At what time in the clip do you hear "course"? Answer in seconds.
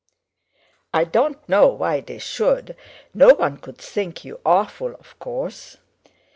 5.19-5.77